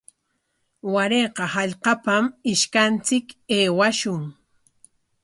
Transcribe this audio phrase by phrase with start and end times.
[0.93, 4.23] Warayqa hallqapam ishkanchik aywashun.